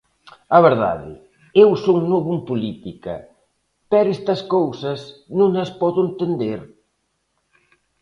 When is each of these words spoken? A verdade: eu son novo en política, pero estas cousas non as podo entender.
A 0.57 0.59
verdade: 0.67 1.11
eu 1.63 1.69
son 1.85 1.97
novo 2.11 2.29
en 2.37 2.41
política, 2.49 3.13
pero 3.91 4.07
estas 4.17 4.41
cousas 4.55 4.99
non 5.39 5.51
as 5.63 5.69
podo 5.81 5.99
entender. 6.07 6.59